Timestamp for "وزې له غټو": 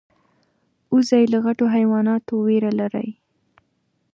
0.93-1.65